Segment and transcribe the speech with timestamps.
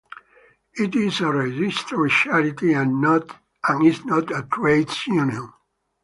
[0.73, 3.05] It is a registered charity and
[3.85, 5.53] is not a trades union.